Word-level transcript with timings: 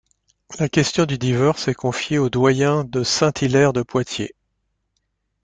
La 0.57 0.67
question 0.67 1.05
du 1.05 1.19
divorce 1.19 1.67
est 1.67 1.75
confiée 1.75 2.17
au 2.17 2.27
doyen 2.31 2.83
de 2.85 3.03
Saint-Hilaire 3.03 3.71
de 3.71 3.83
Poitiers. 3.83 4.33